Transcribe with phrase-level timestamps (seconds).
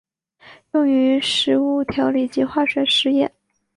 [0.71, 3.31] 用于食物调理及化学实验。